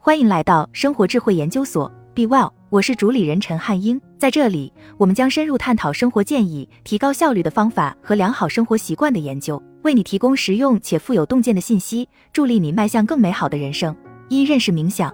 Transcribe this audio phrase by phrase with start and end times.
[0.00, 4.00] 欢迎来到生活智慧研究所，Be Well，我是主理人陈汉英。
[4.16, 13.94] 在这里，我们将深入探讨生活建议、提高效率的方法和良好生活习惯的研究，为你提供实用且富有洞见的信息，助力你迈向更美好的人生。
[14.28, 15.12] 一、认识冥想。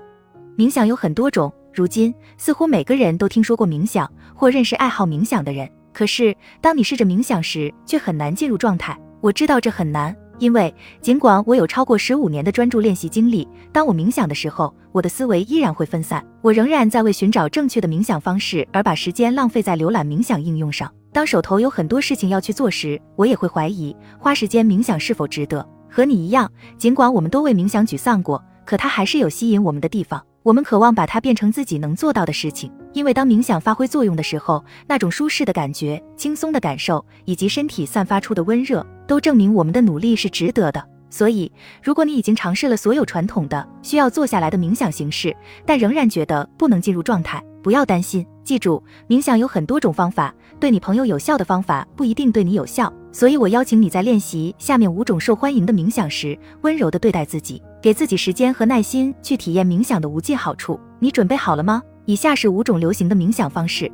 [0.57, 5.69] 冥想有很多种，如今似乎每个人都听说过冥想或认识爱好冥想的人。
[5.95, 8.96] 可是，当你试着冥想时，却很难进入状态。
[9.23, 10.14] 我知道这很难。
[10.45, 16.23] 因为尽管我有超过十五年的专注练习经历，当我冥想的时候，我的思维依然会分散。
[16.43, 20.93] 我仍然在为寻找正确的冥想方式而把时间浪费在浏览冥想应用上。
[21.15, 25.66] 当手头有很多事情要去做时，我也会怀疑花时间冥想是否值得。
[25.91, 30.23] 和你一样，尽管我们都为冥想沮丧过，可它还是有吸引我们的地方。
[30.43, 40.83] 我们渴望把它变成自己能做到的事情，因为当冥想发挥作用的时候，那种舒适的感觉、轻松的感受以及身体散发出的温热，都证明我们的努力是值得的。
[41.11, 41.51] 所以，
[41.83, 48.24] 如果你已经尝试了所有传统的需要坐下来的冥想形式，但仍然觉得不能进入状态，不要担心。
[48.43, 52.93] 记住，冥想有很多种方法，对你朋友有效的方法不一定对你有效。
[53.11, 57.63] 所以我邀请你在练习下面五种受欢迎的冥想时，温柔地对待自己。
[57.80, 60.79] 给自己时间和耐心去体验冥想的无尽好处。
[60.99, 61.83] 你准备好了吗？
[62.07, 63.91] 以下是五种流行的冥想方式：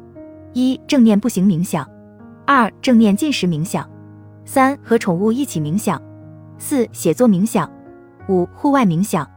[0.53, 1.85] 一、正念步行冥想；
[2.47, 3.85] 二、正念进食冥想；
[4.45, 5.97] 三、和宠物一起冥想；
[6.59, 7.69] 四、写作冥想；
[8.29, 9.29] 五、户外冥想。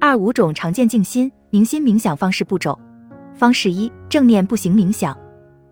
[0.00, 2.78] 二、五种常见静心、明心冥想方式步骤。
[3.34, 5.16] 方式一：正念步行冥想。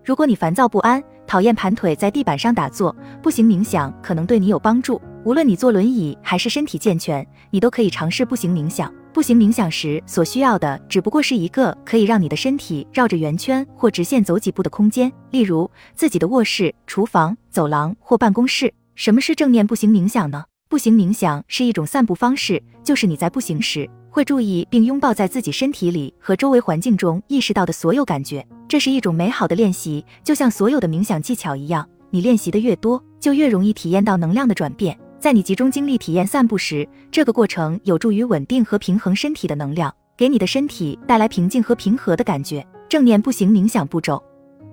[0.05, 5.01] 如果你烦躁不安，讨厌盘腿在地板上打坐，步行冥想可能对你有帮助。
[5.23, 8.93] 无论你坐轮椅还是身体健全，你都可以尝试步行冥想。
[9.13, 18.73] 步行冥想时所需要的只不过是一个可以让你的身体绕着圆圈或直线走几步的空间，例如自己的卧室、厨房、走廊或办公室。
[18.95, 20.43] 什么是正念步行冥想呢？
[20.67, 28.43] 步行冥想是一种散步方式，就是你在步行时会注意并拥抱在自己身体里和周围环境中意识到的所有感觉。
[28.67, 34.97] 这是一种美好的练习，就像所有的冥想技巧一样，你练习的越多，就越容易体验到能量的转变。
[35.23, 42.61] 在你集中精力体验散步时，这个过程有助于稳定和平衡身体的能量，给你的身体带来平静和平和的感觉。
[42.89, 44.21] 正念步行冥想步骤，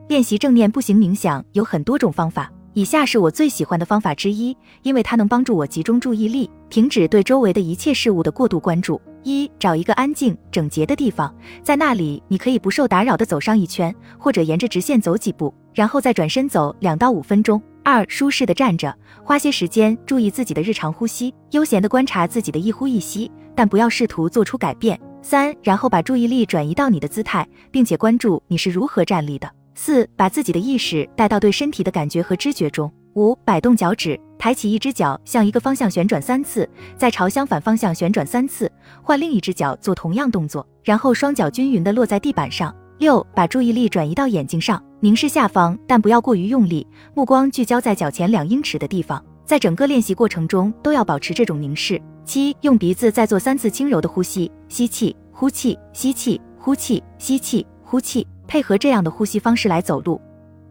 [0.08, 9.00] 练习正念步行冥想有很多种方法，以下是我最喜欢的方法之一，因为它能帮助我集中注意力，停止对周围的一切事物的过度关注。
[9.22, 17.62] 一，找一个安静、整洁的地方，在那里你可以不受打扰地走上一圈，或者沿着直线走几步，然后再转身走两到五分钟。
[17.82, 25.00] 二、舒适的站着，花些时间注意自己的日常呼吸，悠闲地观察自己的一呼一吸，但不要试图做出改变。
[25.22, 29.50] 三、然后把注意力转移到你的姿态，并且关注你是如何站立的。
[29.74, 32.90] 四、把自己的意识带到对身体的感觉和知觉中。
[33.14, 38.70] 五、摆动脚趾，抬起一只脚向一个方向旋转三次，再朝相反方向旋转三次，
[39.02, 42.74] 换另一只脚做同样动作，然后双脚均匀地落在地板上。
[42.98, 51.98] 六，把注意力转移到眼睛上，凝视下方，但不要过于用力，目光聚焦在脚前两英尺的地方，在整个练习过程中都要保持这种凝视。
[52.22, 60.20] 七，用鼻子再做三次轻柔的呼吸，吸气，呼气，吸气，呼气，吸气，呼气，配合这样的呼吸方式来走路。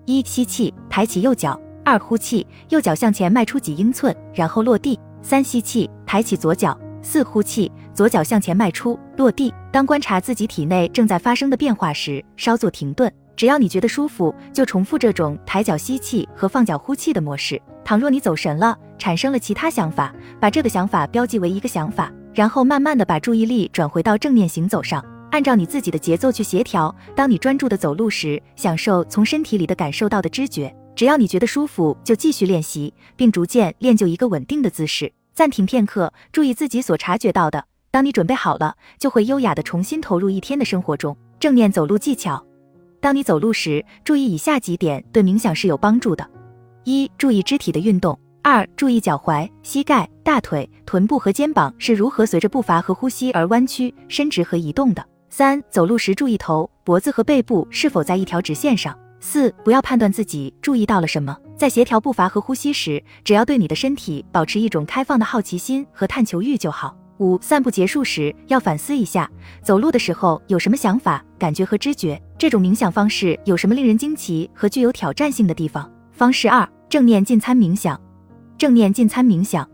[0.05, 6.79] 一，吸气，抬起右脚；二，呼气，右脚向前迈出几英寸，然后落地；三，吸气，抬起左脚。
[7.01, 9.51] 四呼气，左脚向前迈出，落地。
[9.71, 13.11] 当观察自己体内正在发生的变化时，稍作停顿。
[13.39, 17.57] 只要你觉得舒服，就重复这种抬脚吸气和放脚呼气的模式。
[17.85, 25.01] 倘若你走神了，产生了其他想法，把这个想法标记为一个想法，然后慢慢的把注意力转回到正念行走上，
[25.31, 26.93] 按照你自己的节奏去协调。
[27.15, 30.75] 当你专注的走路时，享受从身体里的感受到的知觉。
[30.93, 35.09] 只要你觉得舒服，就继续练习，并逐渐练就一个稳定的姿势。
[35.33, 37.63] 暂停片刻，注意自己所察觉到的。
[37.89, 41.15] 当你准备好了，就会优雅的重新投入一天的生活中。
[41.39, 42.45] 正念走路技巧：
[43.01, 46.29] 当你走路时，注意以下几点，对冥想是有帮助的：
[46.83, 58.97] 一、注意肢体的运动；二、注意脚踝、膝盖、大腿、臀部和肩膀是如何随着步伐和呼吸而弯曲、伸直和移动的；三、走路时注意头、脖子和背部是否在一条直线上。
[59.21, 66.95] 四，不要判断自己注意到了什么，在协调步伐和呼吸时，只要对你的身体保持一种开放的好奇心和探求欲就好。
[67.19, 69.29] 五，散步结束时要反思一下，
[69.61, 72.21] 走路的时候有什么想法、感觉和知觉。
[72.39, 75.91] 这种冥想方式有什么令人惊奇和具有挑战性的地方？
[76.13, 77.99] 方式二，正念进餐冥想。
[78.57, 79.69] 正念进餐冥想。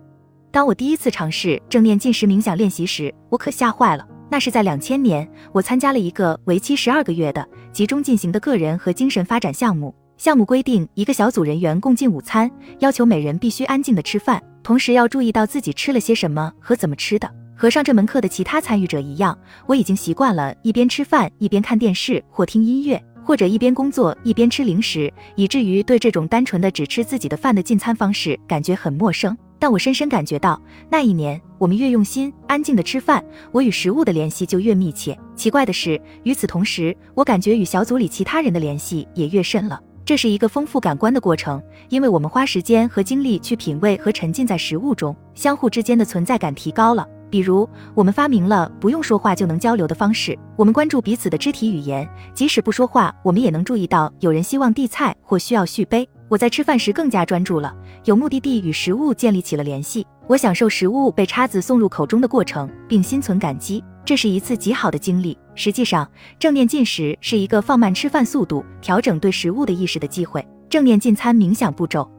[0.49, 4.07] 当我第一次尝试正念进食冥想练习时，我可吓坏了。
[4.31, 9.93] 那是在两千年，我参加了一个为期十二个月的集中进行的个人和精神发展项目。
[10.17, 17.31] 项目规定，一个小组人员共进午餐，要求每人必须安静的吃饭，同时要注意到自己吃了些什么和怎么吃的。
[17.55, 29.35] 和上这门课的其他参与者一样，我已经习惯了一边吃饭一边看电视或听音乐，或者一边工作一边吃零食，以至于对这种单纯的只吃自己的饭的进餐方式感觉很陌生。
[29.57, 33.23] 但我深深感觉到，那一年我们越用心安静的吃饭，
[33.53, 35.17] 我与食物的联系就越密切。
[35.33, 39.79] 奇怪的是，与此同时，我感觉与小组里其他人的联系也越深了。
[40.03, 41.59] 这是一个丰富感官的过程，
[41.89, 47.07] 因为我们花时间和精力去品味和沉浸在食物中，相互之间的存在感提高了。
[47.35, 56.07] 比如，我们发明了不用说话就能交流的方式，我们关注彼此的肢体语言，即使不说话，我们也能注意到有人希望递菜或需要续杯。
[56.29, 60.07] 我在吃饭时更加专注了，有目的地与食物建立起了联系。
[60.27, 63.83] 我享受食物被叉子送入口中的过程，并心存感激。
[64.05, 65.37] 这是一次极好的经历。
[65.55, 66.09] 实际上，
[66.39, 70.41] 正念进食是一个放慢吃饭速度、调整对食物的意识的机会。
[70.69, 72.09] 正念进餐冥想步骤，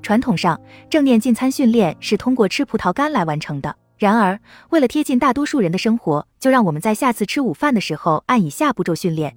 [0.00, 0.56] 传统上，
[0.88, 3.74] 正念进餐训练是通过吃葡萄干来完成的。
[4.00, 9.36] 然而，为了贴近大多数人的生活，就让我们在下次吃午饭的时候按以下步骤训练。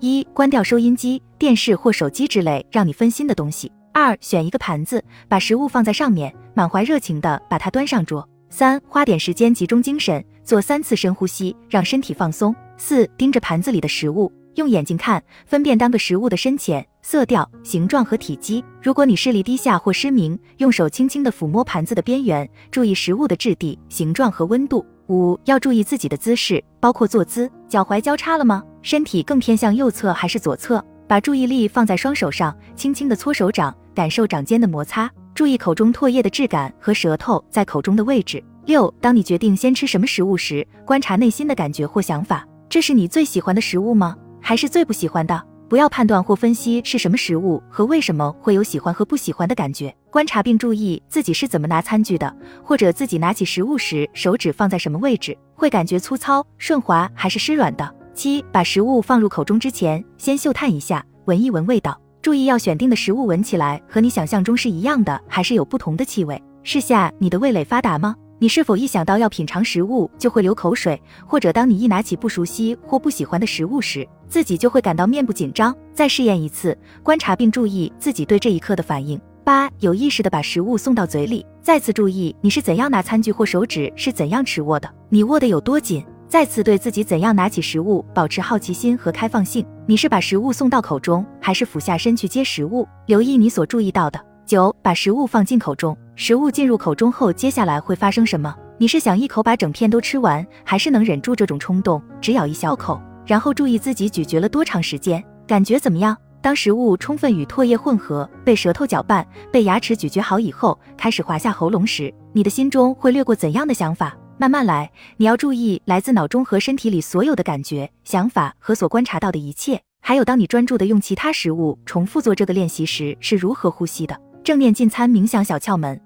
[0.00, 3.70] 一、关掉收音机、电视或手机之类让你分心的东西。
[3.92, 8.28] 二、选一个盘子，把食物放在上面，满怀热情地把它端上桌。
[8.48, 12.52] 三、花点时间集中精神，做三次深呼吸，让身体放松。
[12.76, 18.64] 四、盯着盘子里的食物，用眼睛看，分辨单个食物的深浅、色调、形状和体积。
[18.82, 24.84] 如果你视力低下或失明，用手轻轻地抚摸盘子的边缘，注意食物的质地、形状和温度。
[25.08, 28.62] 五、要注意自己的姿势，包括坐姿，脚踝交叉了吗？
[28.82, 30.84] 身体更偏向右侧还是左侧？
[31.08, 35.10] 把注意力放在双手上，轻轻地搓手掌，感受掌间的摩擦。
[35.34, 38.42] 注意口中唾液的质感和舌头在口中的位置。
[38.66, 42.46] 六，当你决定先吃什么食物时，观察内心的感觉或想法。
[42.68, 44.16] 这是你最喜欢的食物吗？
[44.40, 45.42] 还是最不喜欢的？
[45.68, 49.94] 不要判断或分析是什么食物和为什么会有喜欢和不喜欢的感觉。
[50.10, 52.34] 观察并注意自己是怎么拿餐具的，
[52.64, 57.94] 或者自己拿起食物时手指放在什么位置，会感觉粗糙、顺滑还是湿软的。
[58.12, 61.96] 七，把食物放入口中之前，先嗅探一下，闻一闻味道。
[62.20, 66.42] 注意要选定的食物闻起来和你想象中是一样的，还是有不同的气味。
[66.64, 68.16] 试下你的味蕾发达吗？
[68.40, 71.00] 你是否一想到要品尝食物就会流口水？
[71.26, 75.76] 或者当你一拿起不熟悉或不喜欢的食物时，自己就会感到面部紧张？
[75.92, 79.20] 再试验一次，观察并注意自己对这一刻的反应。
[79.42, 86.04] 八，有意识的把食物送到嘴里，再次注意你是怎样拿餐具或手指是怎样持握的，你握得有多紧。
[86.28, 89.66] 再次对自己怎样拿起食物保持好奇心和开放性。
[89.84, 92.86] 你是把食物送到口中，还是俯下身去接食物？
[93.06, 94.24] 留意你所注意到的。
[94.46, 95.96] 九，把食物放进口中。
[96.14, 98.54] 食物进入口中后，接下来会发生什么？
[98.78, 103.00] 你是想一口把整片都吃完，还是能忍住这种冲动，只咬一小口？
[103.26, 106.16] 然后注意自己咀嚼了多长时间，感觉怎么样？
[106.42, 114.16] 当食物充分与唾液混合，被舌头搅拌，被牙齿咀嚼好以后，开始滑下喉咙时，你的心中会掠过怎样的想法？
[114.38, 119.78] 慢慢来，你要注意来自脑中和身体里所有的感觉、想法和所观察到的一切。
[120.00, 124.18] 还有，当你专注的用其他食物重复做这个练习时，是如何呼吸的？
[124.42, 126.00] 正念进餐冥想小窍门：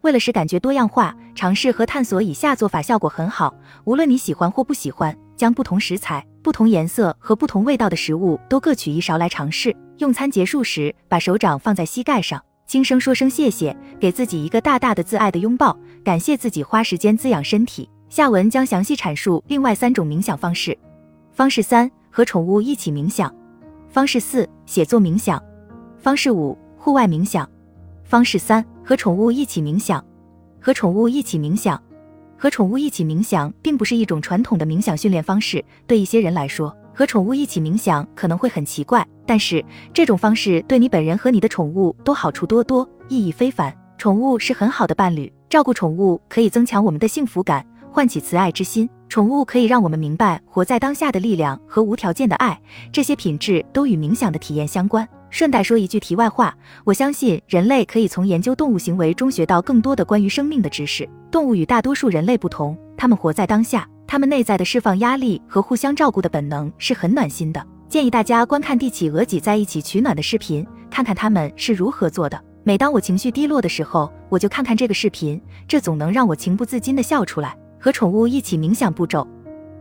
[0.00, 3.54] 为了使感觉多样化，尝试和探索以下做法效果很好。
[3.84, 9.76] 无论你喜欢或不喜欢，将不同食材、不同颜色和不同味道的食物都各取一勺来尝试。
[9.98, 12.40] 用餐结束时，把手掌放在膝盖上。
[12.68, 17.90] 轻声说声谢谢，给自己一个大大的自爱的拥抱，感谢自己花时间滋养身体。
[18.08, 20.78] 下文将详细阐述另外三种冥想方式。
[21.32, 23.34] 方式三：和宠物一起冥想。
[23.88, 25.42] 方式四：写作冥想。
[25.98, 27.50] 方式五：户外冥想。
[28.04, 30.04] 方式三：和宠物一起冥想。
[30.60, 31.82] 和宠物一起冥想。
[32.38, 36.74] 和宠物一起冥想并不是一种传统的冥想训练方式，对一些人来说。
[36.94, 39.62] 和宠物一起冥想可能会很奇怪，但是
[39.92, 43.76] 这种方式对你本人和你的宠物都好处多多，意义非凡。
[43.98, 48.88] 宠物是很好的伴侣，照顾宠物可以增强我们的幸福感，唤起慈爱之心。
[49.10, 52.58] 宠物可以让我们明白活在当下的力量和无条件的爱，
[52.90, 55.06] 这些品质都与冥想的体验相关。
[55.30, 61.08] 顺带说一句题外话，我相信人类可以从研究动物行为中学到更多的关于生命的知识。
[61.30, 63.88] 动物与大多数人类不同，它们活在当下。
[64.06, 67.66] 他们内在的释放压力和互相照顾的本能是很暖心的。
[67.88, 72.40] 建议大家观看帝企鹅挤在一起取暖的视频，看看他们是如何做的。
[72.62, 77.56] 每当我情绪低落的时候，我就看看这个视频，这总能让我情不自禁的笑出来。
[77.80, 79.26] 和宠物一起冥想步骤：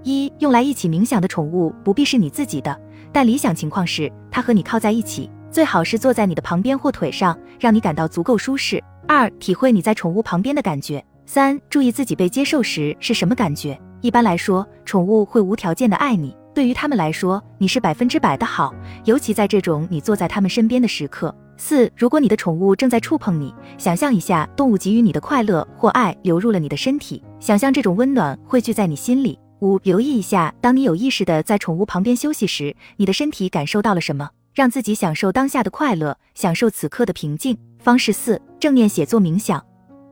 [0.03, 2.79] 一、用来一起冥想的宠物不必是你自己的，
[3.15, 8.83] 但理想情况是它和你靠在一起，最好是坐在你的旁边或腿上，让你感到足够舒适。
[9.07, 11.01] 二、体会你在宠物旁边的感觉。
[11.25, 13.79] 三、注意自己被接受时是什么感觉。
[14.01, 16.35] 一般来说，宠物会无条件的爱你。
[16.53, 21.33] 对于他们来说，你是百分之百的好，尤其在这种你坐在他们身边的时刻。
[21.55, 29.39] 四，如果你的宠物正在触碰你，想象一下动物给予你的快乐或爱流入了你的身体，想象这种温暖汇聚在你心里。
[29.65, 34.29] 五，留意一下，当你有意识的在宠物旁边休息时，你的身体感受到了什么？
[34.53, 37.57] 让自己享受当下的快乐，享受此刻的平静。
[37.79, 39.63] 方式四，正念写作冥想。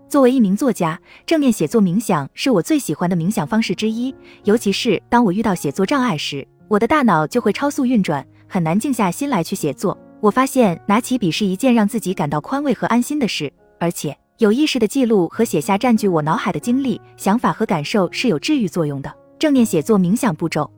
[0.09, 9.97] 作为一名作家，正念写作冥想是我最喜欢的冥想方式之一，尤其是当我遇到写作障碍时，我的大脑就会超速运转，很难静下心来去写作。
[10.19, 19.13] 我发现拿起笔是一件让自己感到宽慰和安心的事，而且有意识的记录和写下占据我脑海的经历、想法和感受是有治愈作用的。
[19.43, 20.71] 正念写作冥想步骤，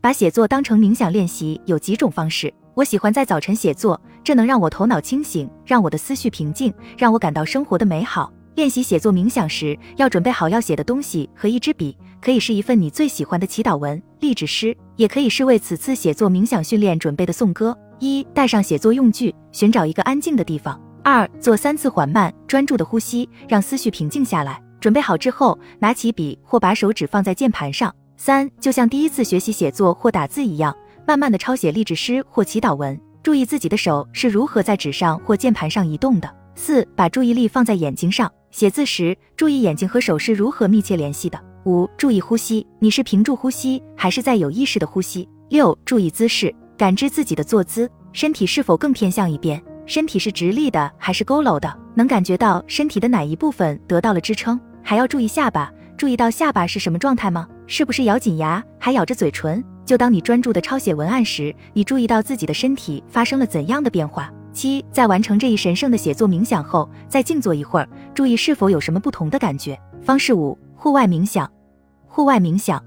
[0.00, 2.50] 把写作当成冥想练习有几种方式。
[2.72, 8.32] 我喜欢在早晨写作，这能让我头脑清醒，让我的思绪平静，让我感到生活的美好。
[8.54, 17.76] 练习写作冥想时，要准备好要写的东西和一支笔，可以是一份你最喜欢的祈祷文、励志诗，也可以是为此次写作冥想训练准备的颂歌。
[17.98, 20.80] 一、带上写作用具，寻找一个安静的地方。
[21.04, 24.58] 二、做三次缓慢专注的呼吸，让思绪平静下来。
[24.80, 27.94] 准备好之后，拿起笔或把手指放在键盘上。
[28.26, 36.28] 三、就像第一次学习写作或打字一样，慢慢的抄写励志诗或祈祷文，注意自己的手是如何在纸上或键盘上移动的。
[36.56, 41.40] 四、把注意力放在眼睛上，写字时注意眼睛和手是如何密切联系的。
[41.66, 45.28] 五、注意呼吸，你是屏住呼吸还是在有意识的呼吸？
[45.50, 46.52] 六、注意姿势。
[46.76, 49.62] 感知自己的坐姿，身体是否更偏向一边？
[49.86, 51.72] 身体是直立的还是佝偻的？
[51.94, 54.58] 能感觉到身体的哪一部分得到了支撑？
[54.82, 57.48] 还要注意下巴，注意到下巴是什么状态吗？
[57.66, 59.64] 是不是咬紧牙，还咬着嘴唇？
[59.84, 64.30] 就当你专注的抄写文案时，你注意到自己的身体发生了怎样的变化？
[64.52, 69.78] 七，在完成这一神圣的写作冥想后，再静坐一会儿，注意是否有什么不同的感觉。
[70.02, 71.50] 方式五，户外冥想。
[72.06, 72.82] 户外冥想，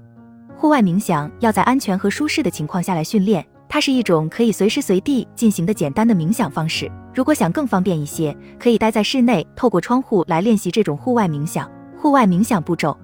[0.56, 3.44] 户外冥想要在安全和舒适的情况下来训练。
[3.68, 6.90] 它是一种可以随时随地进行的简单的冥想方式。
[7.14, 11.70] 如果想更方便一些，可以待在室内，透过窗户来练习这种户外冥想。
[12.00, 12.96] 户外冥想步骤：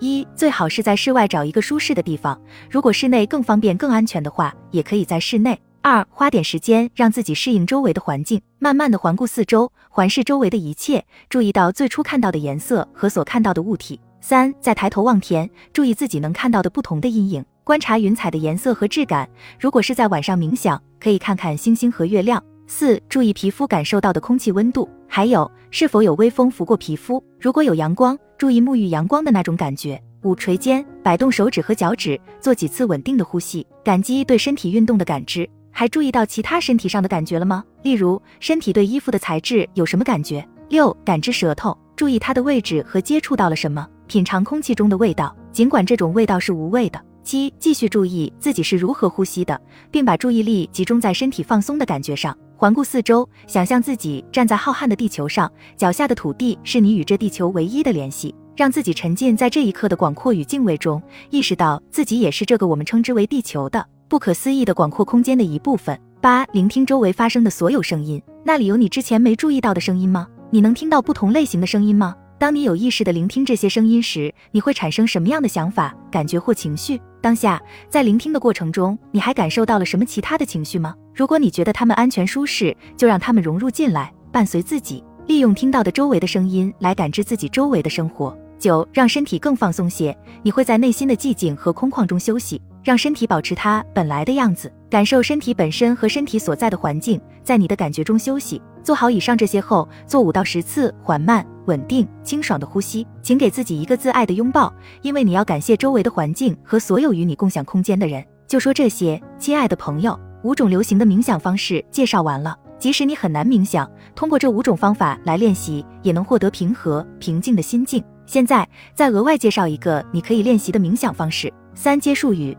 [0.00, 2.38] 一、最好是在室外找一个舒适的地方，
[2.70, 5.58] 如果室内更方便、更安全的话，也可以在室内。
[5.80, 13.98] 二、花点时间让自己适应周围的环境，慢慢的环顾四周，环视周围的一切，注意到最初看到的颜色和所看到的物体。
[14.20, 17.42] 三、再抬头望天，注意自己能看到的不同的阴影。
[17.64, 19.26] 观察云彩的颜色和质感。
[19.58, 22.44] 如果是在晚上冥想，可以看看星星和月亮。
[22.66, 27.22] 四、注意皮肤感受到的空气温度，还有是否有微风拂过皮肤。
[27.38, 30.00] 如果有阳光，注意沐浴阳光的那种感觉。
[30.22, 35.48] 五、垂肩，摆动手指和脚趾，做几次稳定的呼吸，感激对身体运动的感知。
[35.70, 37.62] 还注意到其他身体上的感觉了吗？
[37.82, 40.46] 例如，身体对衣服的材质有什么感觉？
[40.68, 43.86] 六、感知舌头，注意它的位置和接触到了什么。
[44.06, 47.00] 品尝空气中的味道，尽管这种味道是无味的。
[47.22, 49.60] 七，继续注意自己是如何呼吸的，
[49.90, 52.36] 并把注意力集中在身体放松的感觉上。
[52.56, 58.34] 环顾四周，想象自己站在浩瀚的地球上，脚下的土地是你与这地球唯一的联系。
[58.56, 66.00] 让自己沉浸在这一刻的广阔与敬畏中，意识到自己也是这个我们称之为地球的不可思议的广阔空间的一部分。
[66.20, 70.28] 八，聆听周围发生的所有声音，那里有你之前没注意到的声音吗？
[70.50, 72.14] 你能听到不同类型的声音吗？
[72.38, 77.00] 当你有意识地聆听这些声音时，你会产生什么样的想法、感觉或情绪？
[77.20, 80.94] 当下在聆听的过程中，你还感受到了什么其他的情绪吗？
[81.14, 88.36] 如果你觉得他们安全舒适，就让他们融入进来，伴随自己，利用听到的周围的声音来感知自己周围的生活。
[88.58, 98.60] 九，让身体更放松些，你会在内心的寂静和空旷中休息，让身体保持它本来的样子，感受身体本身和身体所在的环境，在你的感觉中休息。
[98.82, 108.24] 做好以上这些后，做五到十次缓慢、稳定、清爽的呼吸，请给自己一个自爱的拥抱，因为你要感谢周围的环境和所有与你共享空间的人。
[108.46, 112.56] 就说这些，亲爱的朋友，五种流行的冥想方式介绍完了。
[112.78, 118.04] 即使你很难冥想，通过这五种方法来练习，也能获得平和、平静的心境。
[118.26, 122.56] 现在再额外介绍一个你可以练习的冥想方式：三结束语。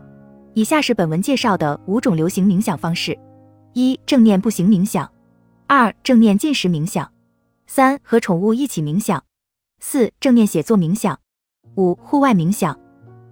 [0.54, 3.16] 以下是本文介绍的五种流行冥想方式：
[3.74, 5.08] 一、正念步行冥想。
[5.68, 7.06] 二、正念进食冥想；
[7.68, 9.20] 三、和宠物一起冥想；
[9.78, 11.14] 四、正念写作冥想；
[11.76, 12.76] 五、户外冥想。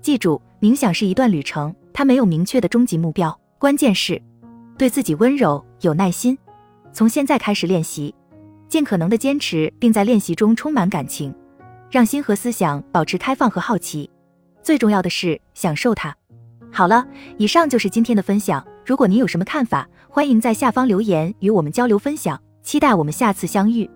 [0.01, 4.21] 记住，冥想是一段旅程，它没有明确的终极目标，关键是
[4.77, 6.37] 对自己温柔、有耐心。
[6.93, 8.15] 从现在开始练习，
[8.69, 11.35] 尽可能的坚持，并在练习中充满感情，
[11.91, 14.11] 让心和思想保持开放和好奇。
[14.63, 16.15] 最重要的是享受它。
[16.73, 18.65] 好了，以上就是今天的分享。
[18.85, 23.89] 如果您有什么看法，欢迎在下方留言与我们交流分享，期待我们下次相遇。